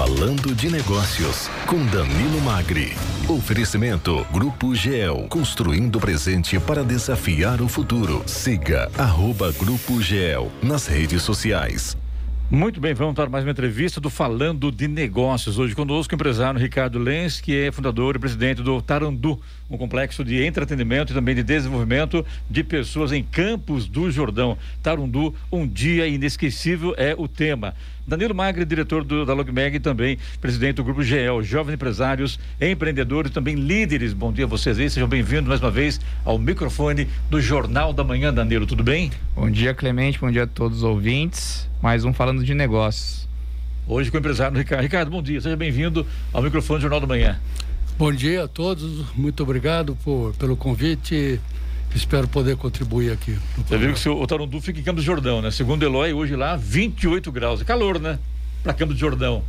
[0.00, 2.94] Falando de Negócios, com Danilo Magri.
[3.28, 8.22] Oferecimento Grupo GEL, construindo o presente para desafiar o futuro.
[8.24, 11.98] Siga arroba Grupo GEL nas redes sociais.
[12.50, 15.58] Muito bem, vamos para mais uma entrevista do Falando de Negócios.
[15.58, 19.38] Hoje conosco o empresário Ricardo Lenz, que é fundador e presidente do Tarandu,
[19.70, 24.58] um complexo de entretenimento e também de desenvolvimento de pessoas em Campos do Jordão.
[24.82, 27.74] Tarundu, um dia inesquecível é o tema.
[28.06, 33.30] Danilo Magre, diretor do, da Logmeg e também presidente do Grupo GEL, Jovens Empresários, Empreendedores
[33.30, 34.12] e também líderes.
[34.12, 38.02] Bom dia a vocês aí, sejam bem-vindos mais uma vez ao microfone do Jornal da
[38.02, 39.12] Manhã, Danilo, tudo bem?
[39.36, 41.70] Bom dia, Clemente, bom dia a todos os ouvintes.
[41.80, 43.28] Mais um falando de negócios.
[43.86, 44.82] Hoje com o empresário Ricardo.
[44.82, 47.40] Ricardo, bom dia, seja bem-vindo ao microfone do Jornal da Manhã.
[48.00, 51.38] Bom dia a todos, muito obrigado por, pelo convite.
[51.94, 53.38] Espero poder contribuir aqui.
[53.58, 55.50] Você viu que o Tarundu fica em Campos do Jordão, né?
[55.50, 57.60] Segundo Eloy, hoje lá, 28 graus.
[57.60, 58.18] É calor, né?
[58.62, 59.44] Para Campos do Jordão.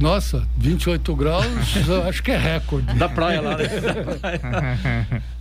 [0.00, 1.44] Nossa, 28 graus,
[2.08, 2.94] acho que é recorde.
[2.94, 3.68] Da praia lá, né?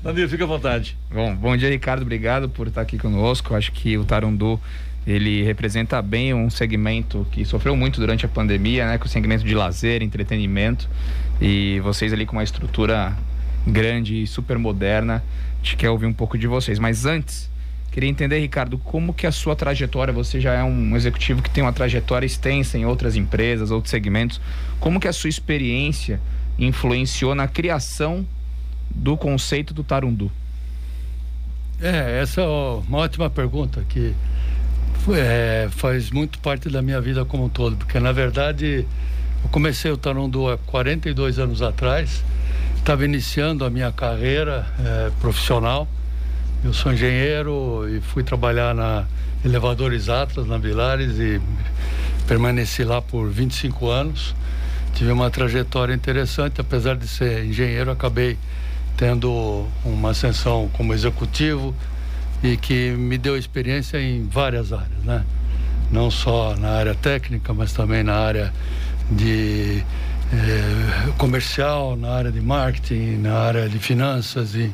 [0.04, 0.98] Danilo, fica à vontade.
[1.10, 2.02] Bom, bom dia, Ricardo.
[2.02, 3.56] Obrigado por estar aqui conosco.
[3.56, 4.60] Acho que o Tarundu
[5.06, 8.98] ele representa bem um segmento que sofreu muito durante a pandemia, né?
[8.98, 10.90] Com o segmento de lazer, entretenimento.
[11.40, 13.16] E vocês ali com uma estrutura
[13.68, 15.24] grande e super moderna.
[15.54, 16.80] A gente quer ouvir um pouco de vocês.
[16.80, 17.52] Mas antes,
[17.92, 21.64] queria entender, Ricardo, como que a sua trajetória, você já é um executivo que tem
[21.64, 24.42] uma trajetória extensa em outras empresas, outros segmentos.
[24.80, 26.20] Como que a sua experiência
[26.58, 28.26] influenciou na criação
[28.90, 30.32] do conceito do Tarundu?
[31.80, 34.16] É, essa é uma ótima pergunta que
[35.14, 38.88] é, faz muito parte da minha vida como um todo, porque na verdade
[39.44, 42.24] eu comecei o Tarundu há 42 anos atrás,
[42.78, 45.88] estava iniciando a minha carreira é, profissional.
[46.64, 49.06] Eu sou engenheiro e fui trabalhar na
[49.44, 51.40] Elevadores Atlas, na Vilares, e
[52.28, 54.34] permaneci lá por 25 anos.
[54.96, 58.38] Tive uma trajetória interessante, apesar de ser engenheiro, acabei
[58.98, 61.76] tendo uma ascensão como executivo
[62.44, 65.26] e que me deu experiência em várias áreas, né?
[65.92, 68.54] Não só na área técnica, mas também na área
[69.12, 69.84] de
[70.34, 74.72] eh, comercial, na área de marketing, na área de finanças e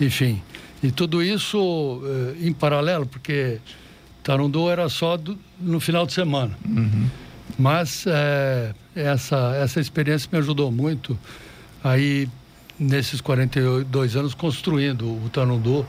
[0.00, 0.42] enfim.
[0.82, 3.58] E tudo isso eh, em paralelo, porque
[4.22, 6.56] Tarundu era só do, no final de semana.
[6.66, 7.06] Uhum.
[7.58, 11.18] Mas eh, essa, essa experiência me ajudou muito
[11.84, 12.28] aí
[12.78, 15.86] nesses 42 anos construindo o Tarundu,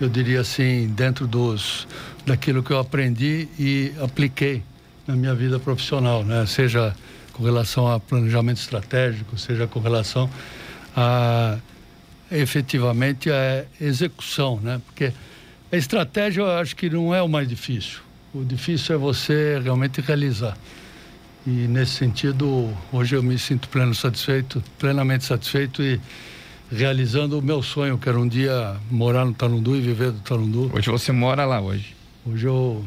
[0.00, 1.86] eu diria assim, dentro dos
[2.24, 4.62] daquilo que eu aprendi e apliquei
[5.06, 6.44] na minha vida profissional, né?
[6.46, 6.94] Seja
[7.32, 10.28] com relação a planejamento estratégico, seja com relação
[10.96, 11.58] a
[12.30, 14.80] efetivamente a execução, né?
[14.86, 15.12] Porque
[15.70, 18.00] a estratégia eu acho que não é o mais difícil.
[18.34, 20.56] O difícil é você realmente realizar.
[21.46, 26.00] E nesse sentido, hoje eu me sinto pleno satisfeito, plenamente satisfeito e
[26.70, 30.70] realizando o meu sonho, que era um dia morar no Tarundu e viver do Tarundu.
[30.74, 31.94] Hoje você mora lá hoje?
[32.24, 32.84] Hoje eu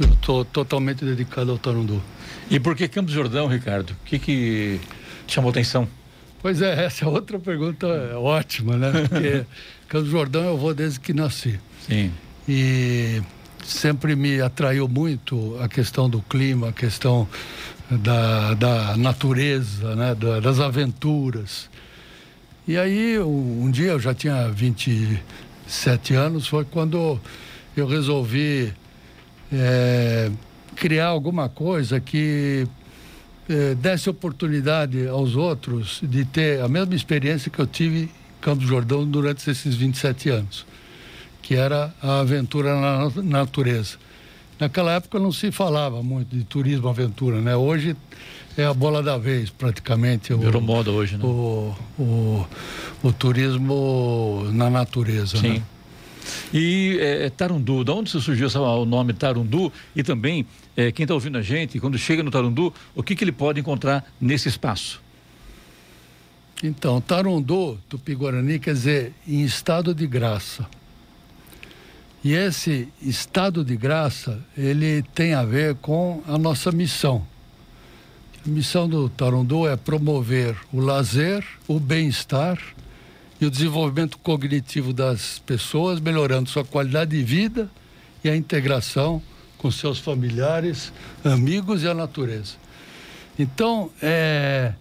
[0.00, 2.02] estou totalmente dedicado ao Tarundu.
[2.50, 3.90] E por que Campos Jordão, Ricardo?
[3.90, 4.80] O que, que
[5.26, 5.88] chamou atenção?
[6.40, 7.86] Pois é, essa é outra pergunta
[8.18, 8.92] ótima, né?
[9.08, 9.44] Porque
[9.88, 11.58] Campos Jordão eu vou desde que nasci.
[11.88, 12.12] Sim.
[12.46, 13.22] E
[13.64, 17.26] sempre me atraiu muito a questão do clima, a questão
[17.90, 20.14] da, da natureza, né?
[20.14, 21.70] Da, das aventuras.
[22.66, 27.20] E aí, um, dia, eu já tinha 27 anos, foi quando
[27.76, 28.72] eu resolvi
[29.52, 30.30] é,
[30.74, 32.66] criar alguma coisa que
[33.48, 38.10] é, desse oportunidade aos outros de ter a mesma experiência que eu tive em
[38.40, 40.66] Campos Jordão durante esses 27 anos
[41.44, 43.98] que era a aventura na natureza.
[44.58, 47.56] Naquela época não se falava muito de turismo aventura, né?
[47.56, 47.96] Hoje
[48.56, 50.32] é a bola da vez, praticamente.
[50.32, 51.24] Virou o, moda hoje, né?
[51.24, 52.46] O, o,
[53.02, 55.54] o turismo na natureza, Sim.
[55.54, 55.62] Né?
[56.52, 59.72] E é, Tarundu, de onde surgiu o nome Tarundu?
[59.94, 63.24] E também, é, quem está ouvindo a gente, quando chega no Tarundu, o que, que
[63.24, 65.02] ele pode encontrar nesse espaço?
[66.62, 70.66] Então, Tarundu, Tupi-Guarani, quer dizer em estado de graça.
[72.24, 77.22] E esse estado de graça, ele tem a ver com a nossa missão.
[78.46, 82.58] A missão do Tarundu é promover o lazer, o bem-estar
[83.38, 87.68] e o desenvolvimento cognitivo das pessoas, melhorando sua qualidade de vida
[88.24, 89.20] e a integração
[89.58, 92.54] com seus familiares, amigos e a natureza.
[93.38, 94.72] Então, é,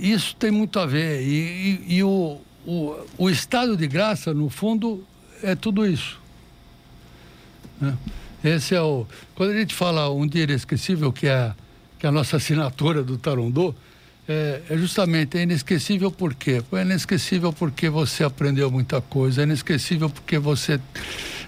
[0.00, 1.22] isso tem muito a ver.
[1.22, 5.04] E, e, e o, o, o estado de graça, no fundo,
[5.42, 6.20] é tudo isso.
[7.80, 7.96] Né?
[8.44, 9.06] Esse é o.
[9.34, 11.52] Quando a gente fala um dia inesquecível, que é,
[11.98, 13.74] que é a nossa assinatura do Tarundô,
[14.28, 16.62] é, é, justamente é inesquecível por quê?
[16.72, 20.80] É inesquecível porque você aprendeu muita coisa, é inesquecível porque você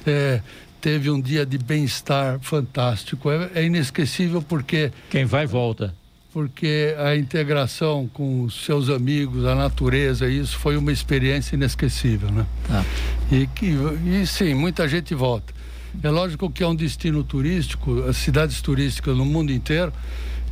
[0.06, 0.40] é,
[0.80, 4.92] teve um dia de bem-estar fantástico, é, é, inesquecível porque.
[5.10, 5.94] Quem vai, volta.
[6.34, 12.44] Porque a integração com os seus amigos, a natureza, isso foi uma experiência inesquecível, né?
[12.68, 12.84] Ah.
[13.30, 13.66] E, que,
[14.04, 15.54] e sim, muita gente volta.
[16.02, 19.92] É lógico que é um destino turístico, as cidades turísticas no mundo inteiro,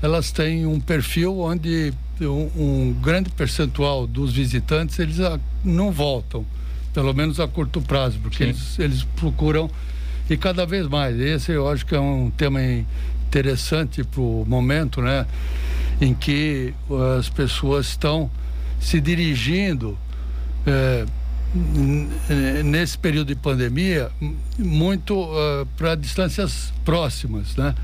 [0.00, 5.16] elas têm um perfil onde um, um grande percentual dos visitantes eles
[5.64, 6.46] não voltam,
[6.94, 9.68] pelo menos a curto prazo, porque eles, eles procuram
[10.30, 11.18] e cada vez mais.
[11.18, 12.60] Esse eu acho que é um tema
[13.32, 15.26] interessante para o momento, né,
[16.00, 16.74] em que
[17.18, 18.30] as pessoas estão
[18.78, 19.96] se dirigindo
[20.66, 21.06] é,
[22.62, 24.10] nesse período de pandemia
[24.58, 27.74] muito uh, para distâncias próximas, né?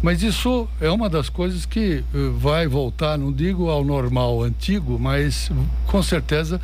[0.00, 2.04] Mas isso é uma das coisas que
[2.36, 5.50] vai voltar, não digo ao normal antigo, mas
[5.86, 6.60] com certeza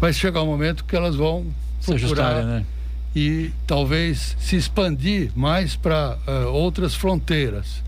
[0.00, 1.44] vai chegar um momento que elas vão
[1.80, 2.64] se procurar né?
[3.14, 7.82] E talvez se expandir mais para uh, outras fronteiras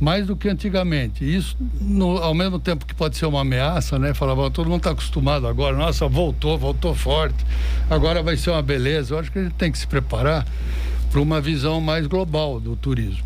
[0.00, 1.24] mais do que antigamente.
[1.24, 4.12] Isso, no, ao mesmo tempo que pode ser uma ameaça, né?
[4.12, 7.44] Falava, todo mundo está acostumado agora, nossa, voltou, voltou forte,
[7.88, 9.14] agora vai ser uma beleza.
[9.14, 10.46] Eu acho que a gente tem que se preparar
[11.10, 13.24] para uma visão mais global do turismo,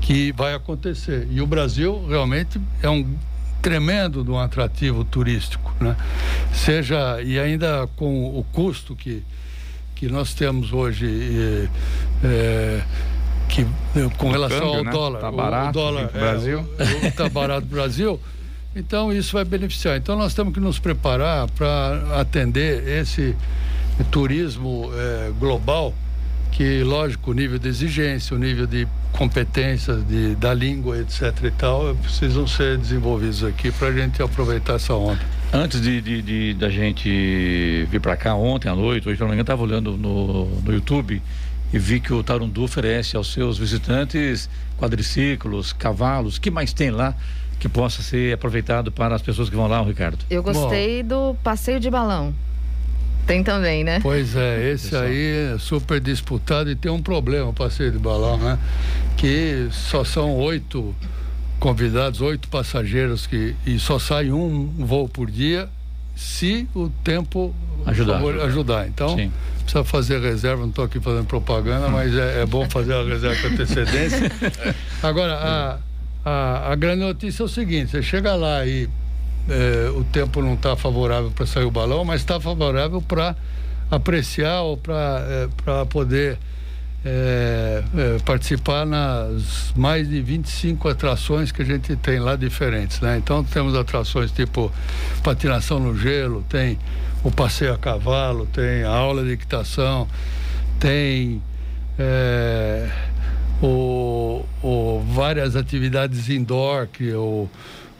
[0.00, 1.28] que vai acontecer.
[1.30, 3.06] E o Brasil realmente é um
[3.60, 5.96] tremendo de um atrativo turístico, né?
[6.52, 9.22] Seja, e ainda com o custo que,
[10.04, 11.68] que nós temos hoje.
[12.22, 12.82] É,
[13.48, 14.90] que eh, com relação câmbio, ao né?
[14.90, 16.68] dólar, tá barato, o dólar é, Brasil.
[17.02, 18.20] está barato no Brasil,
[18.74, 19.96] então isso vai beneficiar.
[19.96, 23.34] Então nós temos que nos preparar para atender esse
[24.10, 25.94] turismo é, global,
[26.52, 31.32] que lógico o nível de exigência, o nível de competências de, da língua, etc.
[31.44, 35.20] e tal, precisam ser desenvolvidos aqui para a gente aproveitar essa onda.
[35.56, 39.62] Antes de, de, de da gente vir para cá ontem à noite, hoje eu estava
[39.62, 41.22] olhando no, no YouTube
[41.72, 47.14] e vi que o Tarundu oferece aos seus visitantes quadriciclos, cavalos, que mais tem lá
[47.60, 50.18] que possa ser aproveitado para as pessoas que vão lá, Ricardo?
[50.28, 52.34] Eu gostei Bom, do passeio de balão.
[53.24, 54.00] Tem também, né?
[54.02, 58.38] Pois é, esse aí é super disputado e tem um problema o passeio de balão,
[58.38, 58.58] né?
[59.16, 60.92] Que só são oito
[61.64, 65.66] convidados, oito passageiros que e só sai um voo por dia
[66.14, 67.54] se o tempo
[67.86, 68.16] ajudar.
[68.16, 68.86] Favor, ajudar.
[68.86, 69.32] Então, Sim
[69.64, 73.40] precisa fazer reserva, não estou aqui fazendo propaganda, mas é, é, bom fazer a reserva
[73.40, 74.30] com antecedência.
[75.02, 75.78] Agora, a,
[76.22, 78.86] a, a, grande notícia é o seguinte: você chega lá e
[79.48, 83.34] é, o tempo não está favorável para sair o balão, mas está favorável para
[83.90, 86.38] apreciar ou para é, poder
[87.04, 93.18] é, é, participar nas mais de 25 atrações que a gente tem lá diferentes, né?
[93.18, 94.72] Então temos atrações tipo
[95.22, 96.78] patinação no gelo, tem
[97.22, 100.08] o passeio a cavalo, tem a aula de equitação,
[100.80, 101.42] tem
[101.98, 102.88] é,
[103.62, 107.48] o, o, várias atividades indoor, que o,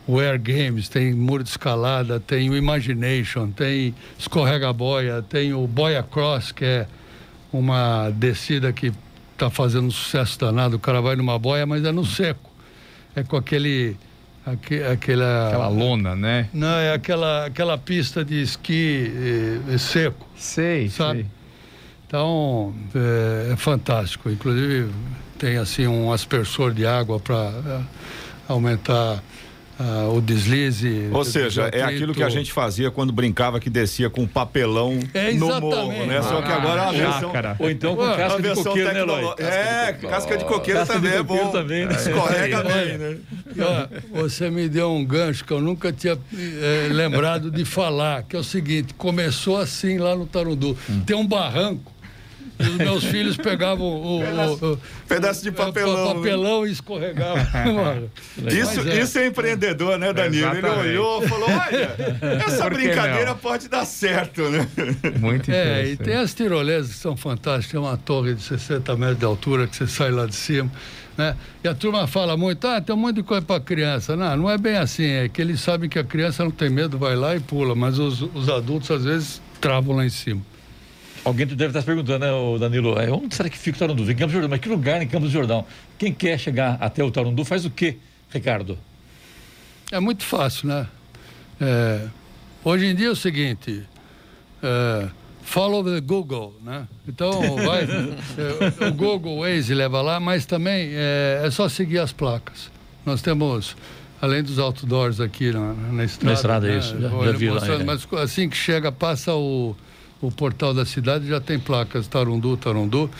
[0.06, 6.02] o Air Games, tem muro de escalada, tem o Imagination, tem escorrega-boia, tem o Boia
[6.02, 6.86] Cross, que é
[7.58, 8.92] uma descida que
[9.32, 10.76] está fazendo um sucesso danado.
[10.76, 12.50] O cara vai numa boia, mas é no seco.
[13.14, 13.96] É com aquele.
[14.46, 16.50] Aque, aquela, aquela lona, né?
[16.52, 19.10] Não, é aquela, aquela pista de esqui
[19.70, 20.28] eh, seco.
[20.36, 21.20] Sei, sabe?
[21.20, 21.26] Sei.
[22.06, 24.28] Então, é, é, fantástico.
[24.30, 24.90] Inclusive,
[25.38, 27.80] tem assim um aspersor de água para é,
[28.46, 29.22] aumentar
[29.78, 31.08] ah, o deslize.
[31.12, 35.32] Ou seja, é aquilo que a gente fazia quando brincava que descia com papelão é
[35.32, 36.22] no morro, né?
[36.22, 37.32] Só que agora é a versão.
[37.58, 39.34] Ou então com casca de coqueiro, né, Eloy?
[39.38, 41.50] É, casca de coqueiro casca também de é bom.
[41.50, 41.94] Também, né?
[41.94, 43.16] Escorrega bem, né?
[44.10, 48.38] você me deu um gancho que eu nunca tinha é, lembrado de falar, que é
[48.38, 50.76] o seguinte: começou assim lá no Tarundu.
[50.88, 51.00] Hum.
[51.04, 51.93] Tem um barranco
[52.58, 56.10] os meus filhos pegavam o, pedaço, o, o pedaço de papelão.
[56.10, 56.68] O papelão né?
[56.68, 58.10] e escorregavam.
[58.50, 59.00] isso, é.
[59.00, 60.54] isso é empreendedor, né, Danilo?
[60.54, 61.96] Ele olhou e falou: olha,
[62.46, 64.66] essa brincadeira pode dar certo, né?
[65.18, 67.72] Muito É, e tem as tirolesas que são fantásticas.
[67.72, 70.70] Tem uma torre de 60 metros de altura que você sai lá de cima.
[71.16, 71.36] Né?
[71.62, 74.16] E a turma fala muito, ah, tem um monte de coisa para criança.
[74.16, 76.98] Não, não é bem assim, é que eles sabem que a criança não tem medo,
[76.98, 80.42] vai lá e pula, mas os, os adultos às vezes travam lá em cima.
[81.24, 82.98] Alguém deve estar se perguntando, né, Danilo?
[82.98, 84.10] É, onde será que fica o Tarundu?
[84.10, 84.50] Em Campos do Jordão.
[84.50, 85.64] Mas que lugar em Campos do Jordão?
[85.98, 87.96] Quem quer chegar até o Tarundu faz o quê,
[88.30, 88.78] Ricardo?
[89.90, 90.86] É muito fácil, né?
[91.60, 92.06] É,
[92.62, 93.84] hoje em dia é o seguinte:
[94.62, 95.08] é,
[95.42, 96.86] follow the Google, né?
[97.08, 97.84] Então, vai,
[98.80, 102.70] é, o Google Waze leva lá, mas também é, é, só seguir as placas.
[103.06, 103.76] nós temos
[104.20, 106.26] além dos outdoors aqui na, na estrada.
[106.26, 106.78] Na estrada, né?
[106.78, 107.00] isso.
[107.00, 107.84] Já, já vi lá, é.
[107.84, 109.76] Mas assim que chega, passa o,
[110.26, 113.10] o portal da cidade, já tem placas Tarundu, Tarundu.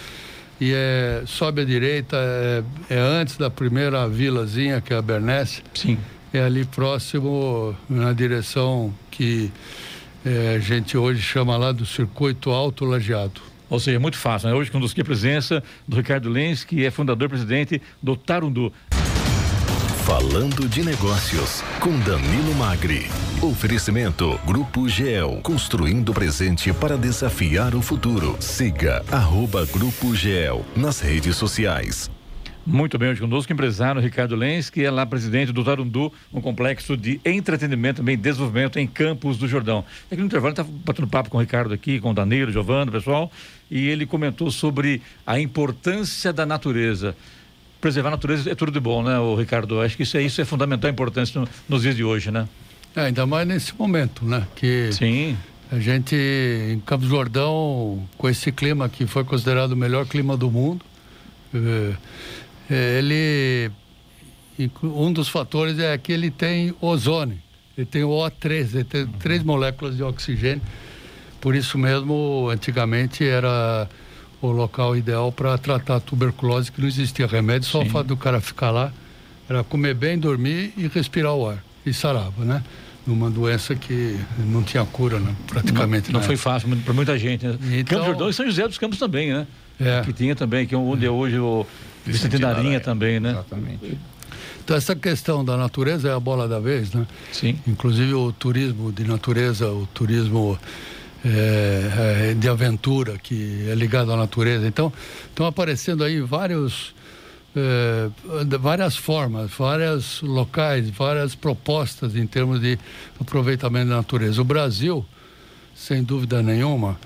[0.60, 5.62] E é, sobe à direita, é, é antes da primeira vilazinha, que é a Bernese.
[5.74, 5.98] Sim.
[6.32, 9.50] É ali próximo, na direção que
[10.24, 13.40] é, a gente hoje chama lá do Circuito Alto Lajeado.
[13.68, 14.48] Ou seja, muito fácil.
[14.48, 14.54] Né?
[14.54, 18.72] Hoje aqui a presença do Ricardo Lenz, que é fundador e presidente do Tarundu.
[20.04, 23.06] Falando de Negócios, com Danilo Magri.
[23.40, 28.36] Oferecimento Grupo GEL, construindo o presente para desafiar o futuro.
[28.38, 32.10] Siga arroba Grupo GEL nas redes sociais.
[32.66, 36.40] Muito bem, hoje conosco o empresário Ricardo Lenz, que é lá presidente do Tarundu, um
[36.40, 39.86] complexo de entretenimento e desenvolvimento em Campos do Jordão.
[40.12, 43.32] Aqui no intervalo está batendo papo com o Ricardo aqui, com o Danilo, Giovano, pessoal,
[43.70, 47.16] e ele comentou sobre a importância da natureza
[47.84, 49.78] preservar a natureza é tudo de bom, né, o Ricardo?
[49.82, 52.48] Acho que isso é, isso é fundamental, importância no, nos dias de hoje, né?
[52.96, 54.46] É, ainda mais nesse momento, né?
[54.56, 55.36] Que Sim.
[55.70, 60.34] A gente, em Campos do Jordão, com esse clima que foi considerado o melhor clima
[60.34, 60.82] do mundo,
[61.52, 61.92] é,
[62.70, 63.70] é, ele.
[64.82, 67.38] Um dos fatores é que ele tem ozônio,
[67.76, 70.62] ele tem o O3, ele tem três moléculas de oxigênio.
[71.38, 73.86] Por isso mesmo, antigamente era
[74.46, 77.88] o local ideal para tratar a tuberculose, que não existia remédio, só Sim.
[77.88, 78.92] o fato do cara ficar lá
[79.48, 81.62] era comer bem, dormir e respirar o ar.
[81.84, 82.62] E sarava, né?
[83.06, 85.34] Numa doença que não tinha cura, né?
[85.46, 86.10] praticamente.
[86.10, 87.46] Não, não foi fácil para muita gente.
[87.46, 87.58] Né?
[87.78, 89.46] Então, Campos Jordão e São José dos Campos também, né?
[89.78, 90.00] É.
[90.00, 91.66] Que tinha também, que é onde é hoje o
[92.06, 93.30] Vicente Darinha também, né?
[93.32, 93.98] Exatamente.
[94.64, 97.06] Então essa questão da natureza é a bola da vez, né?
[97.30, 97.58] Sim.
[97.66, 100.58] Inclusive o turismo de natureza, o turismo
[101.24, 104.66] é, é, de aventura que é ligado à natureza.
[104.66, 104.92] Então,
[105.28, 106.94] estão aparecendo aí vários,
[107.56, 108.10] é,
[108.58, 112.78] várias formas, vários locais, várias propostas em termos de
[113.18, 114.40] aproveitamento da natureza.
[114.40, 115.04] O Brasil,
[115.74, 117.00] sem dúvida nenhuma,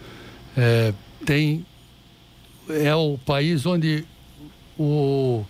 [0.57, 0.93] é,
[1.25, 1.65] tem
[2.69, 4.05] é o país onde
[4.79, 5.45] o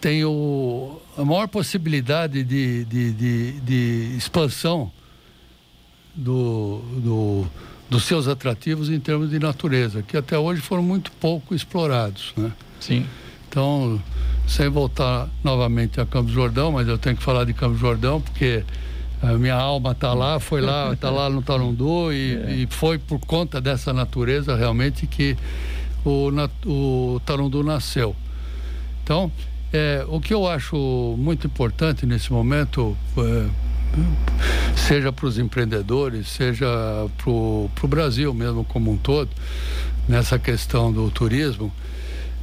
[0.00, 4.90] tem o, a maior possibilidade de, de, de, de expansão
[6.12, 6.61] do, do,
[7.92, 12.32] dos seus atrativos em termos de natureza, que até hoje foram muito pouco explorados.
[12.36, 12.50] Né?
[12.80, 13.06] Sim.
[13.48, 14.02] Então,
[14.48, 18.64] sem voltar novamente a Campos Jordão, mas eu tenho que falar de Campos Jordão porque
[19.20, 22.54] a minha alma está lá, foi lá, está lá no Tarundu e, é.
[22.56, 25.36] e, foi por conta dessa natureza realmente que
[26.02, 26.30] o,
[26.66, 28.16] o Tarundu nasceu.
[29.04, 29.30] Então,
[29.70, 33.46] é, o que eu acho muito importante nesse momento, é,
[34.76, 36.66] seja para os empreendedores, seja
[37.16, 39.30] para o Brasil mesmo como um todo,
[40.08, 41.72] nessa questão do turismo,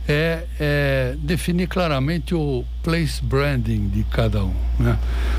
[0.07, 4.55] é, é, definir claramente o place branding de cada um.
[4.79, 4.97] Né?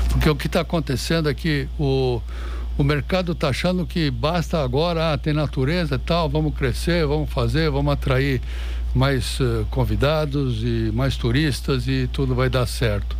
[0.09, 2.21] Porque o que está acontecendo é que o,
[2.77, 7.29] o mercado está achando que basta agora, ah, tem natureza e tal, vamos crescer, vamos
[7.29, 8.41] fazer, vamos atrair
[8.93, 13.15] mais uh, convidados e mais turistas e tudo vai dar certo.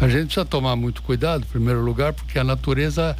[0.00, 3.16] A gente precisa tomar muito cuidado, em primeiro lugar, porque a natureza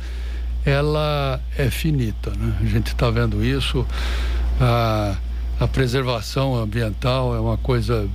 [0.64, 2.56] ela é finita, né?
[2.60, 3.86] A gente está vendo isso.
[4.60, 5.16] A,
[5.58, 8.08] a preservação ambiental é uma coisa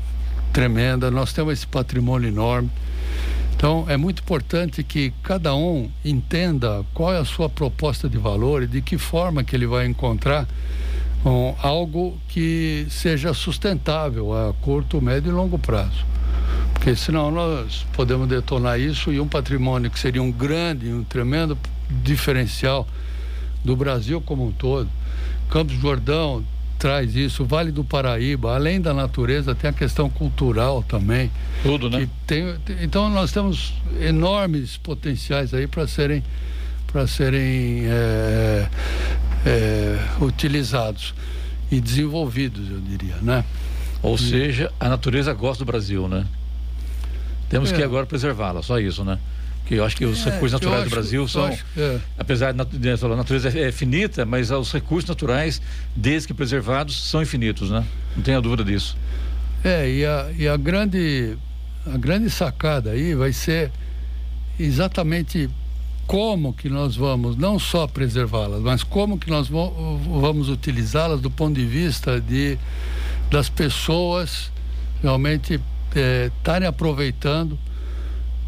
[0.53, 1.09] tremenda.
[1.11, 2.69] Nós temos esse patrimônio enorme.
[3.55, 8.63] Então, é muito importante que cada um entenda qual é a sua proposta de valor
[8.63, 10.47] e de que forma que ele vai encontrar
[11.25, 16.05] um, algo que seja sustentável a curto, médio e longo prazo.
[16.73, 21.57] Porque senão nós podemos detonar isso e um patrimônio que seria um grande, um tremendo
[21.89, 22.87] diferencial
[23.63, 24.87] do Brasil como um todo.
[25.49, 26.43] Campos Jordão
[26.77, 31.31] traz isso, Vale do Paraíba, além da natureza, tem a questão cultural também.
[31.63, 32.07] Tudo, né?
[32.27, 36.23] Tem, então nós temos enormes potenciais aí para serem
[36.95, 38.69] para serem é,
[39.45, 41.13] é, utilizados
[41.71, 43.45] e desenvolvidos, eu diria, né?
[44.01, 44.19] Ou e...
[44.19, 46.25] seja, a natureza gosta do Brasil, né?
[47.49, 47.75] Temos é.
[47.75, 49.19] que agora preservá-la, só isso, né?
[49.65, 51.99] que eu acho que os é, recursos naturais acho, do Brasil são, acho, é.
[52.17, 55.61] apesar de a natureza é finita, mas os recursos naturais,
[55.95, 57.83] desde que preservados, são infinitos, né?
[58.15, 58.95] Não tenha dúvida disso.
[59.63, 61.35] É, e a, e a grande
[61.85, 63.71] a grande sacada aí vai ser
[64.59, 65.49] exatamente
[66.07, 71.55] como que nós vamos não só preservá-las, mas como que nós vamos utilizá-las do ponto
[71.55, 72.57] de vista de
[73.29, 74.51] das pessoas
[75.01, 75.59] realmente
[76.27, 77.57] estarem é, aproveitando,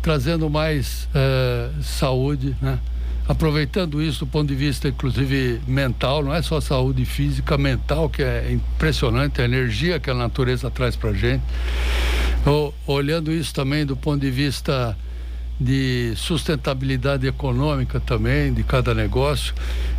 [0.02, 2.80] trazendo mais é, saúde, né?
[3.28, 8.22] aproveitando isso do ponto de vista inclusive mental, não é só saúde física, mental, que
[8.22, 11.44] é impressionante a energia que a natureza traz para gente.
[12.86, 14.96] olhando isso também do ponto de vista
[15.60, 19.54] de sustentabilidade econômica também de cada negócio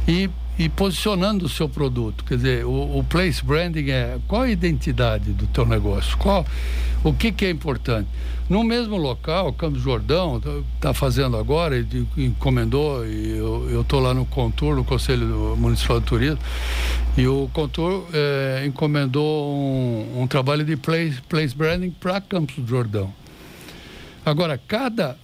[0.06, 2.24] e, e posicionando o seu produto.
[2.24, 6.46] Quer dizer, o, o, place branding é qual a identidade do teu negócio, qual,
[7.02, 8.08] o que, que é importante.
[8.48, 10.40] No mesmo local, Campos Jordão
[10.76, 16.06] está fazendo agora, ele encomendou, e eu estou lá no Contur, no Conselho Municipal de
[16.06, 16.38] Turismo,
[17.14, 23.12] e o Contur é, encomendou um, um, trabalho de place, place branding para Campos Jordão.
[24.24, 25.18] Agora, cada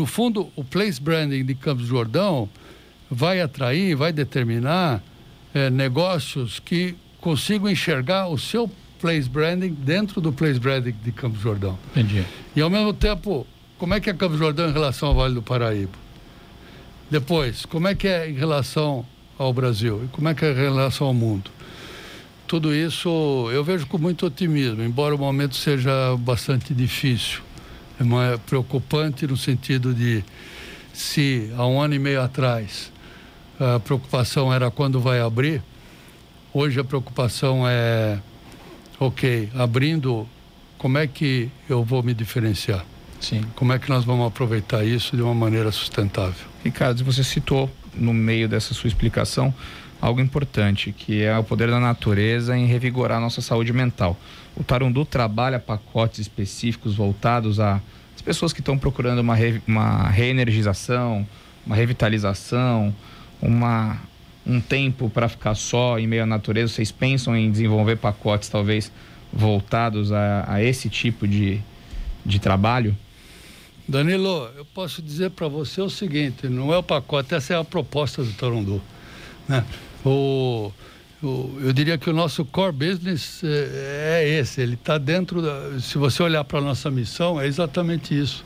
[0.00, 2.48] no fundo, o place branding de Campos do Jordão
[3.10, 5.02] vai atrair, vai determinar
[5.52, 11.40] é, negócios que consigam enxergar o seu place branding dentro do place branding de Campos
[11.40, 11.78] do Jordão.
[11.90, 12.24] Entendi.
[12.56, 15.34] E ao mesmo tempo, como é que é Campos do Jordão em relação ao Vale
[15.34, 15.92] do Paraíba?
[17.10, 19.04] Depois, como é que é em relação
[19.36, 20.04] ao Brasil?
[20.06, 21.50] E como é que é em relação ao mundo?
[22.46, 27.42] Tudo isso eu vejo com muito otimismo, embora o momento seja bastante difícil
[28.46, 30.24] preocupante no sentido de
[30.92, 32.90] se há um ano e meio atrás
[33.60, 35.62] a preocupação era quando vai abrir,
[36.52, 38.18] hoje a preocupação é
[38.98, 40.26] ok, abrindo,
[40.78, 42.84] como é que eu vou me diferenciar?
[43.20, 43.44] Sim.
[43.54, 46.46] Como é que nós vamos aproveitar isso de uma maneira sustentável?
[46.64, 49.54] Ricardo, você citou no meio dessa sua explicação
[50.00, 54.16] algo importante, que é o poder da natureza em revigorar a nossa saúde mental.
[54.56, 57.80] O Tarundu trabalha pacotes específicos voltados a
[58.20, 61.26] as pessoas que estão procurando uma, re, uma reenergização,
[61.64, 62.94] uma revitalização,
[63.40, 63.98] uma,
[64.46, 66.74] um tempo para ficar só em meio à natureza.
[66.74, 68.92] Vocês pensam em desenvolver pacotes talvez
[69.32, 71.62] voltados a, a esse tipo de,
[72.22, 72.94] de trabalho?
[73.88, 77.64] Danilo, eu posso dizer para você o seguinte: não é o pacote, essa é a
[77.64, 78.82] proposta do Tarundu.
[79.48, 79.64] Né?
[80.04, 80.72] O,
[81.22, 85.78] o, eu diria que o nosso core business é, é esse, ele está dentro da.
[85.80, 88.44] Se você olhar para a nossa missão, é exatamente isso: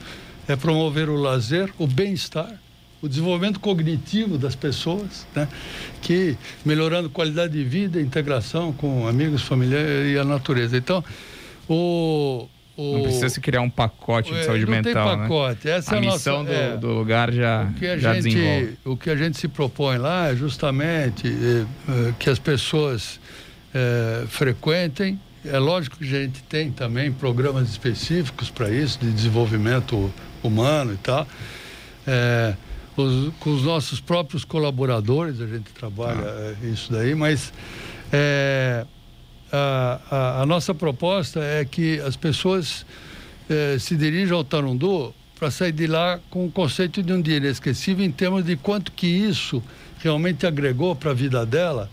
[0.49, 2.53] é promover o lazer, o bem-estar,
[3.01, 5.49] o desenvolvimento cognitivo das pessoas, né?
[6.01, 10.77] que melhorando qualidade de vida, integração com amigos, familiares e a natureza.
[10.77, 11.05] Então,
[11.69, 12.95] o, o...
[12.95, 14.93] Não precisa se criar um pacote de é, saúde não mental.
[14.93, 15.23] Tem né?
[15.23, 15.67] pacote.
[15.67, 15.73] Né?
[15.77, 18.25] Essa a é missão nossa, do, é, do, lugar já, o que a já gente,
[18.25, 18.79] desenvolve.
[18.85, 21.61] O que a gente se propõe lá é justamente é,
[22.09, 23.21] é, que as pessoas
[23.73, 25.21] é, frequentem.
[25.45, 30.97] É lógico que a gente tem também programas específicos para isso, de desenvolvimento humano e
[30.97, 31.29] tal.
[32.07, 32.55] É,
[32.97, 36.55] os, com os nossos próprios colaboradores, a gente trabalha ah.
[36.67, 37.53] isso daí, mas
[39.53, 42.85] a, a, a nossa proposta é que as pessoas
[43.49, 47.37] eh, se dirijam ao Tarundu para sair de lá com o conceito de um dia
[47.37, 49.63] inesquecível em termos de quanto que isso
[49.99, 51.91] realmente agregou para a vida dela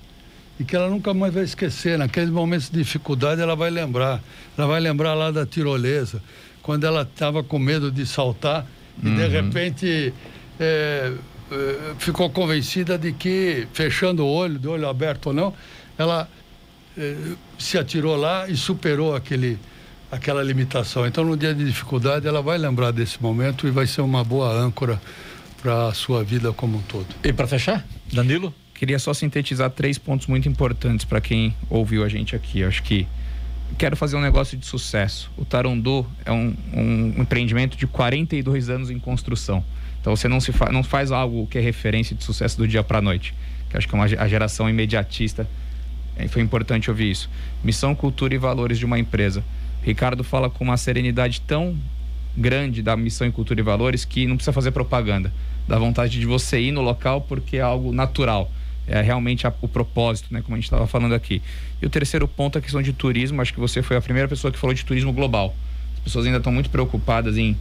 [0.60, 1.98] e que ela nunca mais vai esquecer.
[1.98, 4.22] Naqueles momentos de dificuldade, ela vai lembrar.
[4.58, 6.22] Ela vai lembrar lá da tirolesa,
[6.62, 8.66] quando ela estava com medo de saltar
[9.02, 9.30] e de uhum.
[9.30, 10.14] repente
[10.60, 11.14] é,
[11.52, 15.54] é, ficou convencida de que, fechando o olho, de olho aberto ou não,
[15.98, 16.30] ela
[17.58, 19.58] se atirou lá e superou aquele,
[20.12, 21.06] aquela limitação.
[21.08, 24.52] Então, no dia de dificuldade, ela vai lembrar desse momento e vai ser uma boa
[24.52, 25.02] âncora
[25.62, 27.08] para a sua vida como um todo.
[27.24, 28.54] E para fechar, Danilo?
[28.74, 32.62] Queria só sintetizar três pontos muito importantes para quem ouviu a gente aqui.
[32.62, 33.08] Eu acho que
[33.78, 35.32] quero fazer um negócio de sucesso.
[35.38, 39.64] O Tarondu é um, um empreendimento de 42 anos em construção.
[40.00, 42.84] Então você não, se fa não faz algo que é referência de sucesso do dia
[42.84, 43.36] para a noite.
[43.70, 45.48] Que acho que é uma a geração imediatista
[46.28, 47.30] foi importante ouvir isso.
[47.64, 49.44] Missão, cultura e valores de uma empresa.
[49.84, 51.76] Ricardo fala com uma serenidade tão
[52.36, 55.32] grande da missão e cultura e valores que não precisa fazer propaganda.
[55.68, 58.52] Dá vontade de você ir no local porque é algo natural.
[58.88, 60.42] É realmente a, o propósito, né?
[60.42, 61.42] Como a gente estava falando aqui.
[61.82, 63.42] E o terceiro ponto é a questão de turismo.
[63.42, 65.56] Acho que você foi a primeira pessoa que falou de turismo global.
[65.96, 67.56] As pessoas ainda estão muito preocupadas em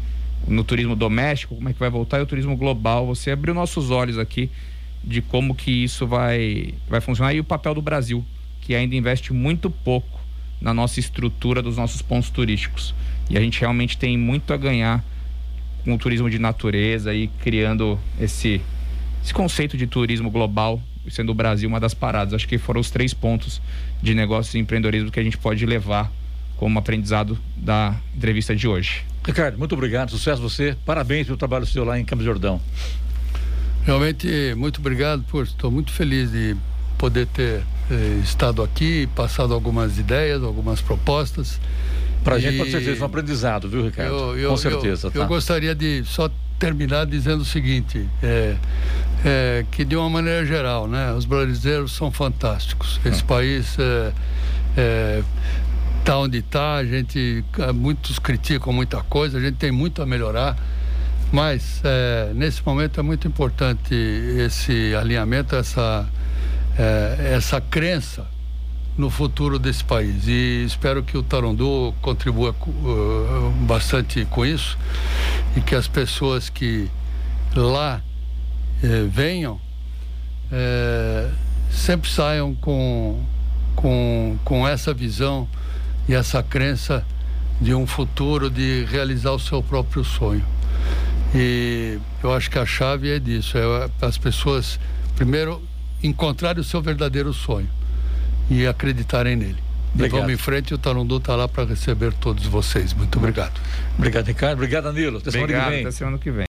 [0.48, 3.06] no turismo doméstico, como é que vai voltar, e o turismo global.
[3.06, 4.50] Você abriu nossos olhos aqui
[5.04, 8.24] de como que isso vai, vai funcionar e o papel do Brasil
[8.70, 10.20] que ainda investe muito pouco
[10.60, 12.94] na nossa estrutura dos nossos pontos turísticos.
[13.28, 15.04] E a gente realmente tem muito a ganhar
[15.82, 18.60] com o turismo de natureza e criando esse,
[19.24, 20.80] esse conceito de turismo global,
[21.10, 22.32] sendo o Brasil uma das paradas.
[22.32, 23.60] Acho que foram os três pontos
[24.00, 26.08] de negócios e empreendedorismo que a gente pode levar
[26.56, 29.02] como aprendizado da entrevista de hoje.
[29.26, 32.60] Ricardo, muito obrigado, sucesso você, parabéns pelo trabalho seu lá em Campos Jordão.
[33.84, 36.54] Realmente, muito obrigado, por estou muito feliz de
[36.96, 41.60] poder ter eh, estado aqui, passado algumas ideias, algumas propostas.
[42.22, 44.14] Para a gente, com certeza, um aprendizado, viu, Ricardo?
[44.14, 45.06] Eu, eu, com certeza.
[45.06, 45.18] Eu, tá?
[45.20, 48.56] eu, gostaria de só terminar dizendo o seguinte: é,
[49.24, 53.00] é, que de uma maneira geral, né, os brasileiros são fantásticos.
[53.04, 53.26] Esse hum.
[53.26, 54.12] país é,
[54.76, 55.22] é
[56.00, 60.56] está onde está, a gente muitos criticam muita coisa, a gente tem muito a melhorar,
[61.30, 66.08] mas é, nesse momento é muito importante esse alinhamento, essa
[66.80, 68.26] é, essa crença
[68.96, 74.78] no futuro desse país e espero que o Tarondu contribua uh, bastante com isso
[75.54, 76.88] e que as pessoas que
[77.54, 78.00] lá
[78.82, 79.60] eh, venham
[80.50, 81.28] eh,
[81.70, 83.22] sempre saiam com,
[83.76, 85.46] com, com essa visão
[86.08, 87.04] e essa crença
[87.60, 90.44] de um futuro de realizar o seu próprio sonho.
[91.34, 94.80] E eu acho que a chave é disso, é as pessoas
[95.14, 95.62] primeiro
[96.02, 97.68] encontrarem o seu verdadeiro sonho
[98.50, 99.58] e acreditarem nele.
[99.94, 100.18] Obrigado.
[100.18, 102.92] E vamos em frente, o Tarundu está lá para receber todos vocês.
[102.92, 103.60] Muito obrigado.
[103.98, 104.54] Obrigado, Ricardo.
[104.54, 105.18] Obrigado, Danilo.
[105.18, 105.80] Até semana que vem.
[105.80, 106.38] Até semana que vem.